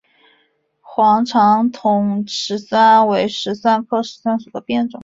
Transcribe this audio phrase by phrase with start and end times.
[0.79, 4.99] 黄长筒石蒜是石蒜科石蒜属的变种。